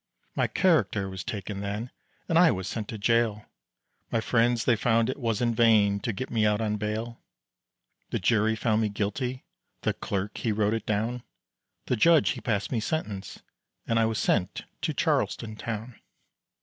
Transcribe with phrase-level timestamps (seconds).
[0.35, 1.91] My character was taken then,
[2.27, 3.45] and I was sent to jail.
[4.09, 7.21] My friends they found it was in vain to get me out on bail.
[8.09, 9.45] The jury found me guilty,
[9.81, 11.21] the clerk he wrote it down,
[11.85, 13.43] The judge he passed me sentence
[13.85, 15.99] and I was sent to Charleston town.